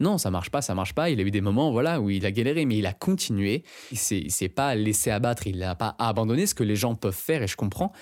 non, 0.00 0.16
ça 0.16 0.30
marche 0.30 0.50
pas, 0.50 0.62
ça 0.62 0.74
marche 0.74 0.94
pas. 0.94 1.10
Il 1.10 1.20
a 1.20 1.22
eu 1.22 1.30
des 1.30 1.42
moments 1.42 1.70
voilà, 1.70 2.00
où 2.00 2.08
il 2.08 2.24
a 2.24 2.32
galéré, 2.32 2.64
mais 2.64 2.78
il 2.78 2.86
a 2.86 2.94
continué. 2.94 3.64
Il 3.92 3.98
s'est, 3.98 4.24
s'est 4.30 4.48
pas 4.48 4.74
laissé 4.74 5.10
abattre, 5.10 5.46
il 5.46 5.58
n'a 5.58 5.74
pas 5.74 5.94
abandonné 5.98 6.46
ce 6.46 6.54
que 6.54 6.64
les 6.64 6.76
gens 6.76 6.94
peuvent 6.94 7.14
faire, 7.14 7.42
et 7.42 7.46
je 7.46 7.56
comprends. 7.56 7.92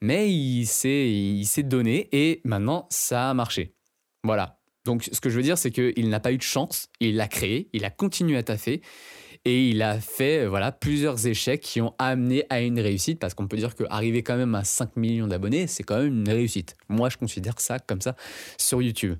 Mais 0.00 0.32
il 0.32 0.66
s'est, 0.66 1.10
il 1.10 1.44
s'est 1.44 1.64
donné, 1.64 2.08
et 2.12 2.40
maintenant, 2.44 2.86
ça 2.90 3.30
a 3.30 3.34
marché. 3.34 3.74
Voilà. 4.22 4.60
Donc, 4.84 5.08
ce 5.10 5.20
que 5.20 5.30
je 5.30 5.36
veux 5.36 5.42
dire, 5.42 5.58
c'est 5.58 5.70
qu'il 5.70 6.08
n'a 6.08 6.20
pas 6.20 6.32
eu 6.32 6.38
de 6.38 6.42
chance, 6.42 6.88
il 7.00 7.16
l'a 7.16 7.28
créé, 7.28 7.68
il 7.72 7.84
a 7.84 7.90
continué 7.90 8.36
à 8.36 8.42
taffer, 8.42 8.80
et 9.44 9.68
il 9.68 9.82
a 9.82 10.00
fait 10.00 10.46
voilà 10.46 10.70
plusieurs 10.70 11.26
échecs 11.26 11.60
qui 11.60 11.80
ont 11.80 11.94
amené 11.98 12.44
à 12.50 12.60
une 12.60 12.78
réussite, 12.78 13.18
parce 13.18 13.34
qu'on 13.34 13.48
peut 13.48 13.56
dire 13.56 13.74
qu'arriver 13.74 14.22
quand 14.22 14.36
même 14.36 14.54
à 14.54 14.62
5 14.62 14.96
millions 14.96 15.26
d'abonnés, 15.26 15.66
c'est 15.66 15.82
quand 15.82 15.98
même 15.98 16.20
une 16.20 16.28
réussite. 16.28 16.76
Moi, 16.88 17.08
je 17.08 17.16
considère 17.16 17.58
ça 17.60 17.80
comme 17.80 18.00
ça 18.00 18.14
sur 18.58 18.80
YouTube. 18.80 19.18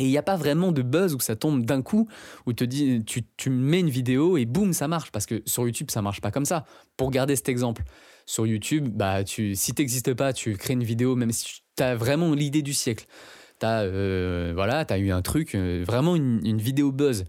Et 0.00 0.04
il 0.04 0.08
n'y 0.08 0.16
a 0.16 0.22
pas 0.22 0.36
vraiment 0.36 0.72
de 0.72 0.80
buzz 0.80 1.14
où 1.14 1.20
ça 1.20 1.36
tombe 1.36 1.66
d'un 1.66 1.82
coup, 1.82 2.08
où 2.46 2.54
te 2.54 2.64
dis, 2.64 3.04
tu, 3.04 3.22
tu 3.36 3.50
mets 3.50 3.80
une 3.80 3.90
vidéo 3.90 4.38
et 4.38 4.46
boum, 4.46 4.72
ça 4.72 4.88
marche. 4.88 5.12
Parce 5.12 5.26
que 5.26 5.42
sur 5.44 5.66
YouTube, 5.66 5.90
ça 5.90 6.00
marche 6.00 6.22
pas 6.22 6.30
comme 6.30 6.46
ça. 6.46 6.64
Pour 6.96 7.10
garder 7.10 7.36
cet 7.36 7.50
exemple, 7.50 7.82
sur 8.24 8.46
YouTube, 8.46 8.88
bah, 8.88 9.24
tu, 9.24 9.54
si 9.54 9.74
tu 9.74 9.82
n'existes 9.82 10.14
pas, 10.14 10.32
tu 10.32 10.56
crées 10.56 10.72
une 10.72 10.84
vidéo, 10.84 11.16
même 11.16 11.32
si 11.32 11.60
tu 11.76 11.82
as 11.82 11.96
vraiment 11.96 12.32
l'idée 12.32 12.62
du 12.62 12.72
siècle. 12.72 13.04
Tu 13.60 13.66
as, 13.66 13.82
euh, 13.82 14.52
voilà, 14.54 14.86
as 14.88 14.98
eu 14.98 15.10
un 15.10 15.20
truc, 15.20 15.54
euh, 15.54 15.84
vraiment 15.86 16.16
une, 16.16 16.40
une 16.46 16.62
vidéo 16.62 16.92
buzz. 16.92 17.24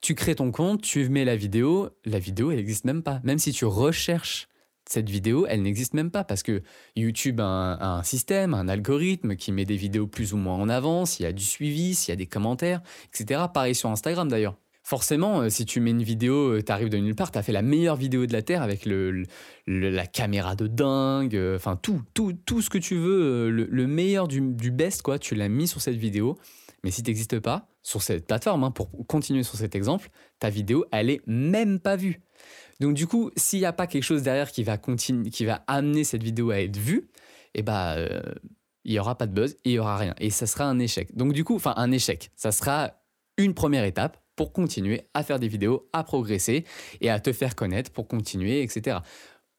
Tu 0.00 0.16
crées 0.16 0.34
ton 0.34 0.50
compte, 0.50 0.82
tu 0.82 1.08
mets 1.08 1.24
la 1.24 1.36
vidéo, 1.36 1.90
la 2.04 2.18
vidéo, 2.18 2.50
elle 2.50 2.56
n'existe 2.56 2.84
même 2.84 3.04
pas. 3.04 3.20
Même 3.22 3.38
si 3.38 3.52
tu 3.52 3.64
recherches 3.64 4.48
cette 4.90 5.08
vidéo, 5.08 5.46
elle 5.48 5.62
n'existe 5.62 5.94
même 5.94 6.10
pas 6.10 6.24
parce 6.24 6.42
que 6.42 6.62
YouTube 6.96 7.40
a 7.40 7.44
un, 7.44 8.02
système, 8.02 8.54
un 8.54 8.68
algorithme 8.68 9.36
qui 9.36 9.52
met 9.52 9.64
des 9.64 9.76
vidéos 9.76 10.06
plus 10.06 10.32
ou 10.32 10.36
moins 10.36 10.56
en 10.56 10.68
avance, 10.68 11.20
il 11.20 11.24
y 11.24 11.26
a 11.26 11.32
du 11.32 11.44
suivi, 11.44 11.94
s'il 11.94 12.10
y 12.10 12.12
a 12.12 12.16
des 12.16 12.26
commentaires, 12.26 12.80
etc. 13.12 13.42
Pareil 13.52 13.74
sur 13.74 13.90
Instagram 13.90 14.28
d'ailleurs. 14.28 14.56
Forcément, 14.88 15.42
euh, 15.42 15.50
si 15.50 15.66
tu 15.66 15.80
mets 15.80 15.90
une 15.90 16.02
vidéo, 16.02 16.54
euh, 16.54 16.62
tu 16.64 16.72
arrives 16.72 16.88
de 16.88 16.96
nulle 16.96 17.14
part, 17.14 17.30
tu 17.30 17.36
as 17.36 17.42
fait 17.42 17.52
la 17.52 17.60
meilleure 17.60 17.96
vidéo 17.96 18.24
de 18.24 18.32
la 18.32 18.40
Terre 18.40 18.62
avec 18.62 18.86
le, 18.86 19.24
la 19.66 20.06
caméra 20.06 20.56
de 20.56 20.66
dingue, 20.66 21.36
euh, 21.36 21.56
enfin 21.56 21.76
tout, 21.76 22.00
tout, 22.14 22.32
tout 22.32 22.62
ce 22.62 22.70
que 22.70 22.78
tu 22.78 22.96
veux, 22.96 23.50
le, 23.50 23.86
meilleur 23.86 24.28
du, 24.28 24.40
best, 24.70 25.02
quoi, 25.02 25.18
tu 25.18 25.34
l'as 25.34 25.50
mis 25.50 25.68
sur 25.68 25.82
cette 25.82 25.96
vidéo. 25.96 26.38
Mais 26.84 26.90
si 26.90 27.02
tu 27.02 27.10
n'existes 27.10 27.38
pas 27.38 27.68
sur 27.88 28.02
cette 28.02 28.26
plateforme, 28.26 28.64
hein, 28.64 28.70
pour 28.70 28.90
continuer 29.06 29.42
sur 29.42 29.56
cet 29.56 29.74
exemple, 29.74 30.10
ta 30.38 30.50
vidéo, 30.50 30.84
elle 30.92 31.08
est 31.08 31.22
même 31.26 31.80
pas 31.80 31.96
vue. 31.96 32.20
Donc 32.80 32.92
du 32.92 33.06
coup, 33.06 33.30
s'il 33.34 33.60
n'y 33.60 33.64
a 33.64 33.72
pas 33.72 33.86
quelque 33.86 34.02
chose 34.02 34.22
derrière 34.22 34.52
qui 34.52 34.62
va, 34.62 34.76
qui 34.76 35.44
va 35.46 35.64
amener 35.66 36.04
cette 36.04 36.22
vidéo 36.22 36.50
à 36.50 36.60
être 36.60 36.76
vue, 36.76 37.08
eh 37.54 37.62
ben, 37.62 37.96
euh, 37.96 38.20
il 38.84 38.92
n'y 38.92 38.98
aura 38.98 39.16
pas 39.16 39.26
de 39.26 39.32
buzz 39.32 39.56
il 39.64 39.72
n'y 39.72 39.78
aura 39.78 39.96
rien. 39.96 40.14
Et 40.18 40.28
ça 40.28 40.46
sera 40.46 40.66
un 40.66 40.78
échec. 40.78 41.16
Donc 41.16 41.32
du 41.32 41.44
coup, 41.44 41.56
enfin 41.56 41.72
un 41.78 41.90
échec, 41.90 42.30
ça 42.36 42.52
sera 42.52 42.92
une 43.38 43.54
première 43.54 43.84
étape 43.84 44.22
pour 44.36 44.52
continuer 44.52 45.08
à 45.14 45.22
faire 45.22 45.38
des 45.38 45.48
vidéos, 45.48 45.88
à 45.94 46.04
progresser 46.04 46.64
et 47.00 47.08
à 47.08 47.20
te 47.20 47.32
faire 47.32 47.56
connaître 47.56 47.90
pour 47.90 48.06
continuer, 48.06 48.62
etc. 48.62 48.98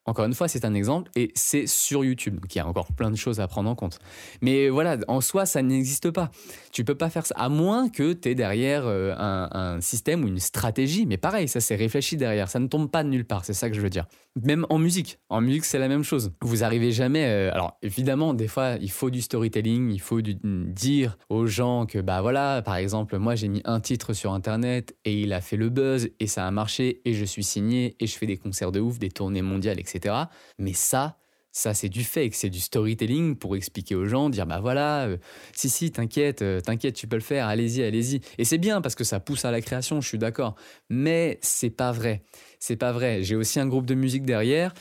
Encore 0.06 0.26
une 0.26 0.34
fois, 0.34 0.48
c'est 0.48 0.66
un 0.66 0.74
exemple 0.74 1.12
et 1.16 1.32
c'est 1.36 1.68
sur 1.68 2.04
YouTube. 2.04 2.40
Donc 2.40 2.56
il 2.56 2.58
y 2.58 2.62
a 2.62 2.68
encore 2.68 2.92
plein 2.94 3.12
de 3.12 3.16
choses 3.16 3.40
à 3.40 3.48
prendre 3.48 3.70
en 3.70 3.76
compte. 3.76 4.00
Mais 4.42 4.70
voilà, 4.70 4.98
en 5.08 5.22
soi, 5.22 5.46
ça 5.46 5.62
n'existe 5.62 6.10
pas. 6.10 6.32
Tu 6.72 6.84
peux 6.84 6.96
pas 6.96 7.10
faire 7.10 7.26
ça, 7.26 7.36
à 7.38 7.50
moins 7.50 7.90
que 7.90 8.14
tu 8.14 8.30
aies 8.30 8.36
derrière 8.36 8.88
euh, 8.88 9.14
un, 9.18 9.80
système 9.82 10.24
ou 10.24 10.28
une 10.28 10.40
stratégie. 10.40 11.06
Mais 11.06 11.18
pareil, 11.18 11.48
ça 11.48 11.60
c'est 11.60 11.76
réfléchi 11.76 12.18
derrière. 12.18 12.50
Ça 12.50 12.60
ne 12.60 12.68
tombe 12.68 12.90
pas 12.90 13.04
de 13.04 13.10
nulle 13.10 13.26
part, 13.26 13.46
c'est 13.46 13.54
ça 13.54 13.70
que 13.70 13.76
je 13.76 13.82
veux 13.82 13.90
dire. 13.90 14.08
Même 14.44 14.66
en 14.70 14.78
musique. 14.78 15.20
En 15.30 15.42
musique, 15.42 15.66
c'est 15.66 15.80
la 15.80 15.88
même 15.88 16.04
chose. 16.04 16.32
Vous 16.42 16.64
arrivez 16.64 16.92
jamais. 16.92 17.26
Euh, 17.26 17.54
alors 17.54 17.78
évidemment, 17.82 18.34
des 18.34 18.48
fois, 18.48 18.76
il 18.80 18.92
faut 18.92 19.10
du 19.10 19.22
storytelling, 19.22 19.92
il 19.92 20.02
faut 20.02 20.22
dire 20.22 21.18
aux 21.30 21.46
gens 21.46 21.86
que, 21.86 22.00
bah 22.00 22.22
voilà, 22.22 22.62
par 22.62 22.76
exemple, 22.76 23.18
moi 23.18 23.36
j'ai 23.36 23.48
mis 23.48 23.62
un 23.66 23.80
titre 23.80 24.14
sur 24.14 24.34
Internet 24.34 24.96
et 25.06 25.20
il 25.22 25.34
a 25.34 25.42
fait 25.42 25.58
le 25.58 25.70
buzz 25.70 26.10
et 26.20 26.28
ça 26.28 26.46
a 26.48 26.52
marché 26.52 27.02
et 27.06 27.14
je 27.14 27.26
suis 27.26 27.44
signé 27.44 27.96
et 28.00 28.08
je 28.08 28.18
fais 28.18 28.26
des 28.26 28.38
concerts 28.38 28.72
de 28.72 28.80
ouf, 28.80 29.00
des 29.00 29.10
tournées 29.10 29.42
mondiales, 29.42 29.80
etc. 29.80 30.16
Mais 30.58 30.74
ça, 30.74 31.18
ça 31.52 31.74
c'est 31.74 31.90
du 31.90 32.04
fake, 32.04 32.36
c'est 32.36 32.50
du 32.50 32.60
storytelling 32.60 33.36
pour 33.36 33.56
expliquer 33.56 33.96
aux 33.96 34.06
gens, 34.06 34.30
dire 34.30 34.46
bah 34.46 34.60
voilà, 34.60 35.08
euh, 35.08 35.18
si 35.54 35.70
si, 35.70 35.92
t'inquiète, 35.92 36.42
euh, 36.42 36.62
t'inquiète, 36.62 36.96
tu 36.96 37.08
peux 37.08 37.16
le 37.16 37.22
faire, 37.22 37.48
allez-y, 37.48 37.84
allez-y. 37.84 38.22
Et 38.38 38.46
c'est 38.46 38.58
bien 38.58 38.82
parce 38.82 38.96
que 38.96 39.04
ça 39.04 39.20
pousse 39.20 39.46
à 39.46 39.52
la 39.52 39.62
création, 39.62 40.02
je 40.02 40.08
suis 40.08 40.18
d'accord. 40.18 40.56
Mais 40.90 41.40
c'est 41.42 41.70
pas 41.70 41.92
vrai, 41.92 42.24
c'est 42.60 42.76
pas 42.76 42.92
vrai. 42.92 43.24
J'ai 43.24 43.36
aussi 43.36 43.60
un 43.60 43.68
groupe 43.68 43.86
de 43.86 43.96
musique 43.96 44.26
derrière. 44.26 44.74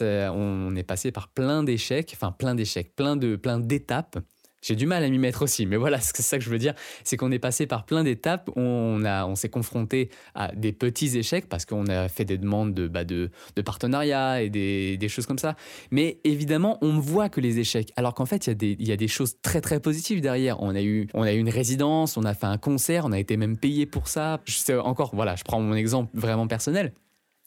on 0.00 0.74
est 0.76 0.82
passé 0.82 1.12
par 1.12 1.28
plein 1.28 1.62
d'échecs, 1.62 2.12
enfin 2.14 2.32
plein 2.32 2.54
d'échecs, 2.54 2.94
plein 2.94 3.16
de 3.16 3.36
plein 3.36 3.58
d'étapes 3.58 4.18
j'ai 4.64 4.76
du 4.76 4.86
mal 4.86 5.04
à 5.04 5.08
m'y 5.08 5.18
mettre 5.18 5.42
aussi, 5.42 5.66
mais 5.66 5.76
voilà, 5.76 6.00
c'est 6.00 6.22
ça 6.22 6.38
que 6.38 6.44
je 6.44 6.50
veux 6.50 6.58
dire, 6.58 6.74
c'est 7.04 7.16
qu'on 7.16 7.30
est 7.30 7.38
passé 7.38 7.66
par 7.66 7.84
plein 7.84 8.02
d'étapes, 8.02 8.50
on, 8.56 9.04
on 9.04 9.34
s'est 9.34 9.50
confronté 9.50 10.10
à 10.34 10.52
des 10.54 10.72
petits 10.72 11.16
échecs 11.18 11.48
parce 11.48 11.66
qu'on 11.66 11.86
a 11.86 12.08
fait 12.08 12.24
des 12.24 12.38
demandes 12.38 12.72
de, 12.72 12.88
bah 12.88 13.04
de, 13.04 13.30
partenariat 13.64 14.42
et 14.42 14.48
des, 14.48 15.08
choses 15.08 15.26
comme 15.26 15.38
ça. 15.38 15.54
Mais 15.90 16.18
évidemment, 16.24 16.78
on 16.80 16.98
voit 16.98 17.28
que 17.28 17.40
les 17.40 17.58
échecs, 17.58 17.92
alors 17.96 18.14
qu'en 18.14 18.26
fait, 18.26 18.46
il 18.46 18.50
y, 18.50 18.52
a 18.52 18.54
des, 18.54 18.76
y 18.78 18.92
a 18.92 18.96
des 18.96 19.08
choses 19.08 19.36
très 19.42 19.60
très 19.60 19.80
positives 19.80 20.20
derrière. 20.20 20.62
On 20.62 20.74
a, 20.74 20.82
eu, 20.82 21.08
on 21.12 21.22
a 21.22 21.32
eu 21.32 21.38
une 21.38 21.50
résidence, 21.50 22.16
on 22.16 22.24
a 22.24 22.32
fait 22.32 22.46
un 22.46 22.58
concert, 22.58 23.04
on 23.04 23.12
a 23.12 23.18
été 23.18 23.36
même 23.36 23.58
payé 23.58 23.84
pour 23.86 24.08
ça. 24.08 24.40
Encore, 24.82 25.14
voilà, 25.14 25.36
je 25.36 25.44
prends 25.44 25.60
mon 25.60 25.74
exemple 25.74 26.10
vraiment 26.14 26.46
personnel. 26.46 26.94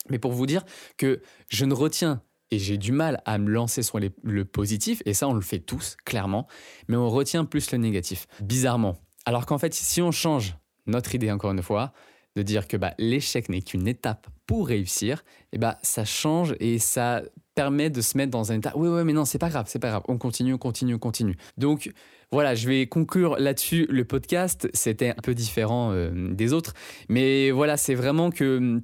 Mais 0.10 0.20
pour 0.20 0.32
vous 0.32 0.46
dire 0.46 0.64
que 0.98 1.22
je 1.50 1.66
ne 1.66 1.74
retiens 1.74 2.22
et 2.52 2.60
j'ai 2.60 2.78
du 2.78 2.92
mal 2.92 3.22
à 3.26 3.38
me 3.38 3.50
lancer 3.50 3.84
sur 3.84 4.00
le 4.00 4.46
positif, 4.46 5.02
et 5.06 5.14
ça 5.14 5.28
on 5.28 5.34
le 5.34 5.42
fait 5.42 5.60
tous, 5.60 5.98
clairement, 6.06 6.48
mais 6.88 6.96
on 6.96 7.10
retient 7.10 7.46
plus 7.46 7.72
le 7.72 7.78
négatif, 7.78 8.28
bizarrement. 8.42 8.98
Alors 9.26 9.46
qu'en 9.46 9.58
fait, 9.58 9.74
si 9.74 10.02
on 10.02 10.12
change 10.12 10.56
notre 10.86 11.14
idée 11.16 11.32
encore 11.32 11.52
une 11.52 11.62
fois, 11.62 11.94
de 12.38 12.44
dire 12.44 12.68
que 12.68 12.78
bah, 12.78 12.94
l'échec 13.00 13.50
n'est 13.50 13.62
qu'une 13.62 13.88
étape 13.88 14.28
pour 14.46 14.68
réussir, 14.68 15.26
et 15.52 15.58
bah, 15.58 15.78
ça 15.82 16.06
change 16.06 16.56
et 16.60 16.80
ça 16.80 17.24
permet 17.56 17.90
de 17.90 18.00
se 18.02 18.16
mettre 18.16 18.32
dans 18.32 18.52
un 18.52 18.58
état. 18.58 18.72
Oui, 18.76 18.88
oui, 18.88 19.04
mais 19.04 19.14
non, 19.14 19.26
c'est 19.26 19.40
pas 19.40 19.50
grave, 19.50 19.66
c'est 19.68 19.80
pas 19.80 19.90
grave. 19.90 20.04
On 20.08 20.20
continue, 20.20 20.54
on 20.54 20.60
continue, 20.60 20.94
on 20.94 21.00
continue. 21.00 21.36
Donc 21.58 21.92
voilà, 22.32 22.54
je 22.54 22.68
vais 22.68 22.86
conclure 22.86 23.38
là-dessus 23.38 23.88
le 23.90 24.06
podcast. 24.06 24.70
C'était 24.74 25.10
un 25.10 25.22
peu 25.22 25.34
différent 25.34 25.92
euh, 25.92 26.12
des 26.34 26.54
autres, 26.54 26.76
mais 27.10 27.50
voilà, 27.50 27.76
c'est 27.76 27.96
vraiment 27.96 28.30
que 28.30 28.82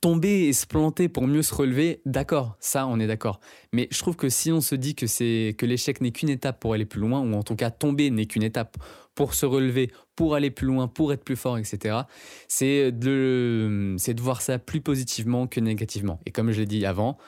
tomber 0.00 0.48
et 0.48 0.52
se 0.52 0.66
planter 0.66 1.08
pour 1.08 1.26
mieux 1.26 1.42
se 1.42 1.54
relever, 1.54 2.00
d'accord, 2.04 2.56
ça 2.60 2.86
on 2.86 2.98
est 3.00 3.06
d'accord. 3.06 3.40
Mais 3.72 3.88
je 3.90 3.98
trouve 3.98 4.16
que 4.16 4.28
si 4.28 4.52
on 4.52 4.60
se 4.60 4.74
dit 4.74 4.94
que 4.94 5.06
c'est 5.06 5.54
que 5.58 5.66
l'échec 5.66 6.00
n'est 6.00 6.10
qu'une 6.10 6.28
étape 6.28 6.60
pour 6.60 6.74
aller 6.74 6.86
plus 6.86 7.00
loin, 7.00 7.20
ou 7.20 7.34
en 7.34 7.42
tout 7.42 7.56
cas 7.56 7.70
tomber 7.70 8.10
n'est 8.10 8.26
qu'une 8.26 8.42
étape 8.42 8.76
pour 9.14 9.34
se 9.34 9.46
relever, 9.46 9.90
pour 10.14 10.34
aller 10.34 10.50
plus 10.50 10.66
loin, 10.66 10.88
pour 10.88 11.12
être 11.12 11.24
plus 11.24 11.36
fort, 11.36 11.58
etc. 11.58 12.00
C'est 12.48 12.92
de, 12.92 13.96
c'est 13.98 14.14
de 14.14 14.20
voir 14.20 14.42
ça 14.42 14.58
plus 14.58 14.80
positivement 14.80 15.46
que 15.46 15.60
négativement. 15.60 16.20
Et 16.26 16.30
comme 16.30 16.50
je 16.52 16.60
l'ai 16.60 16.66
dit 16.66 16.86
avant, 16.86 17.18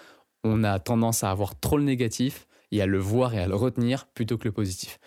on 0.45 0.65
a 0.65 0.79
tendance 0.79 1.25
à 1.25 1.31
avoir 1.31 1.59
trop 1.59 1.77
le 1.77 1.85
négatif 1.85 2.47
et 2.73 2.81
à 2.81 2.87
le 2.87 2.99
voir 2.99 3.35
et 3.35 3.41
à 3.41 3.49
le 3.49 3.57
retenir 3.57 4.07
plutôt 4.07 4.39
que 4.39 4.45
le 4.45 4.53
positif. 4.53 4.99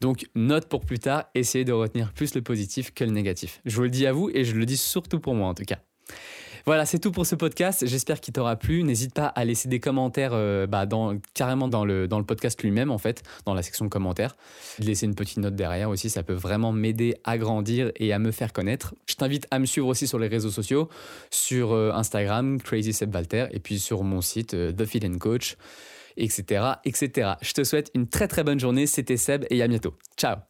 Donc, 0.00 0.26
note 0.34 0.66
pour 0.66 0.86
plus 0.86 0.98
tard, 0.98 1.24
essayez 1.34 1.64
de 1.66 1.72
retenir 1.72 2.12
plus 2.14 2.34
le 2.34 2.40
positif 2.40 2.94
que 2.94 3.04
le 3.04 3.10
négatif. 3.10 3.60
Je 3.66 3.76
vous 3.76 3.82
le 3.82 3.90
dis 3.90 4.06
à 4.06 4.12
vous 4.12 4.30
et 4.32 4.44
je 4.44 4.56
le 4.56 4.64
dis 4.64 4.78
surtout 4.78 5.20
pour 5.20 5.34
moi 5.34 5.48
en 5.48 5.54
tout 5.54 5.64
cas. 5.64 5.80
Voilà, 6.66 6.86
c'est 6.86 6.98
tout 6.98 7.12
pour 7.12 7.26
ce 7.26 7.34
podcast. 7.34 7.86
J'espère 7.86 8.20
qu'il 8.20 8.32
t'aura 8.32 8.56
plu. 8.56 8.82
N'hésite 8.82 9.14
pas 9.14 9.26
à 9.26 9.44
laisser 9.44 9.68
des 9.68 9.80
commentaires 9.80 10.32
euh, 10.32 10.66
bah, 10.66 10.86
dans, 10.86 11.16
carrément 11.34 11.68
dans 11.68 11.84
le, 11.84 12.08
dans 12.08 12.18
le 12.18 12.24
podcast 12.24 12.62
lui-même, 12.62 12.90
en 12.90 12.98
fait, 12.98 13.22
dans 13.46 13.54
la 13.54 13.62
section 13.62 13.88
commentaires. 13.88 14.36
Laisser 14.78 15.06
une 15.06 15.14
petite 15.14 15.38
note 15.38 15.54
derrière 15.54 15.90
aussi, 15.90 16.10
ça 16.10 16.22
peut 16.22 16.34
vraiment 16.34 16.72
m'aider 16.72 17.16
à 17.24 17.38
grandir 17.38 17.92
et 17.96 18.12
à 18.12 18.18
me 18.18 18.30
faire 18.30 18.52
connaître. 18.52 18.94
Je 19.06 19.14
t'invite 19.14 19.46
à 19.50 19.58
me 19.58 19.66
suivre 19.66 19.86
aussi 19.86 20.06
sur 20.06 20.18
les 20.18 20.28
réseaux 20.28 20.50
sociaux, 20.50 20.88
sur 21.30 21.72
euh, 21.72 21.92
Instagram, 21.92 22.60
Crazy 22.60 22.92
Seb 22.92 23.14
Walter, 23.14 23.46
et 23.52 23.60
puis 23.60 23.78
sur 23.78 24.02
mon 24.02 24.20
site, 24.20 24.54
euh, 24.54 24.72
The 24.72 24.84
Fit 24.84 25.00
Coach, 25.18 25.56
etc., 26.16 26.64
etc. 26.84 27.32
Je 27.40 27.52
te 27.52 27.64
souhaite 27.64 27.90
une 27.94 28.08
très 28.08 28.28
très 28.28 28.44
bonne 28.44 28.60
journée. 28.60 28.86
C'était 28.86 29.16
Seb 29.16 29.44
et 29.50 29.62
à 29.62 29.68
bientôt. 29.68 29.94
Ciao 30.16 30.49